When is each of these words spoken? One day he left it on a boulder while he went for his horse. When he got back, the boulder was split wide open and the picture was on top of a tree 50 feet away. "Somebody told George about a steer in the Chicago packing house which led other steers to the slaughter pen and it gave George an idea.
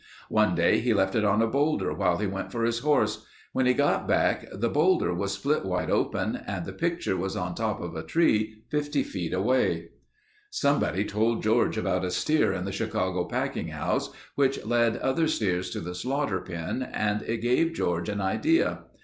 One 0.29 0.55
day 0.55 0.79
he 0.79 0.95
left 0.95 1.13
it 1.13 1.23
on 1.23 1.43
a 1.43 1.47
boulder 1.47 1.93
while 1.93 2.17
he 2.17 2.25
went 2.25 2.51
for 2.51 2.63
his 2.63 2.79
horse. 2.79 3.23
When 3.53 3.67
he 3.67 3.75
got 3.75 4.07
back, 4.07 4.47
the 4.51 4.67
boulder 4.67 5.13
was 5.13 5.31
split 5.33 5.63
wide 5.63 5.91
open 5.91 6.41
and 6.47 6.65
the 6.65 6.73
picture 6.73 7.15
was 7.15 7.35
on 7.37 7.53
top 7.53 7.79
of 7.79 7.95
a 7.95 8.01
tree 8.01 8.63
50 8.71 9.03
feet 9.03 9.31
away. 9.31 9.89
"Somebody 10.49 11.05
told 11.05 11.43
George 11.43 11.77
about 11.77 12.03
a 12.03 12.09
steer 12.09 12.51
in 12.51 12.65
the 12.65 12.71
Chicago 12.71 13.25
packing 13.25 13.67
house 13.67 14.09
which 14.33 14.65
led 14.65 14.97
other 14.97 15.27
steers 15.27 15.69
to 15.69 15.79
the 15.79 15.93
slaughter 15.93 16.41
pen 16.41 16.81
and 16.81 17.21
it 17.21 17.41
gave 17.41 17.73
George 17.75 18.09
an 18.09 18.21
idea. 18.21 18.85